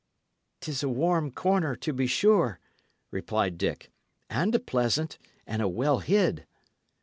"'Tis 0.61 0.81
a 0.81 0.89
warm 0.89 1.29
corner, 1.29 1.75
to 1.75 1.93
be 1.93 2.07
sure," 2.07 2.59
replied 3.11 3.55
Dick, 3.55 3.91
"and 4.31 4.55
a 4.55 4.59
pleasant, 4.59 5.19
and 5.45 5.61
a 5.61 5.67
well 5.69 5.99
hid." 5.99 6.47